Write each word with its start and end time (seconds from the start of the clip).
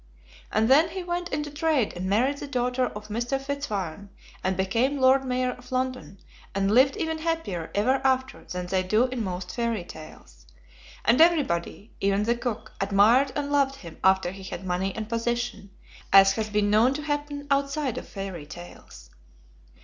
And 0.51 0.67
then 0.67 0.89
he 0.89 1.03
went 1.03 1.29
into 1.29 1.51
trade 1.51 1.93
and 1.95 2.07
married 2.09 2.37
the 2.39 2.47
daughter 2.47 2.87
of 2.87 3.09
Mr. 3.09 3.39
Fitzwarren 3.39 4.09
and 4.43 4.57
became 4.57 4.99
Lord 4.99 5.23
Mayor 5.25 5.51
of 5.51 5.71
London, 5.71 6.17
and 6.55 6.71
lived 6.73 6.97
even 6.97 7.19
happier 7.19 7.69
ever 7.75 8.01
after 8.03 8.43
than 8.45 8.65
they 8.65 8.81
do 8.81 9.03
in 9.09 9.23
most 9.23 9.53
fairy 9.53 9.83
tales. 9.83 10.47
And 11.05 11.21
everybody, 11.21 11.91
even 11.99 12.23
the 12.23 12.33
cook, 12.35 12.71
admired 12.81 13.31
and 13.35 13.51
loved 13.51 13.75
him 13.75 13.99
after 14.03 14.31
he 14.31 14.41
had 14.41 14.65
money 14.65 14.91
and 14.95 15.07
position, 15.07 15.69
as 16.11 16.31
has 16.33 16.49
been 16.49 16.71
known 16.71 16.95
to 16.95 17.03
happen 17.03 17.45
outside 17.51 17.99
of 17.99 18.07
fairy 18.09 18.47
tales. 18.47 19.11